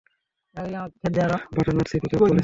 [1.53, 2.33] Butternut CP cup বলছি।